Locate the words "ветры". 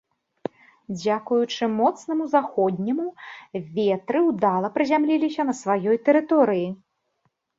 3.75-4.19